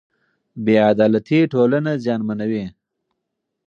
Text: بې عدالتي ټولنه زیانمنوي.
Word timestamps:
بې 0.63 0.75
عدالتي 0.91 1.39
ټولنه 1.53 1.91
زیانمنوي. 2.03 2.65